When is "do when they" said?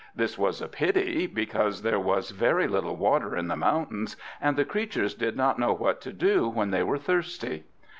6.11-6.81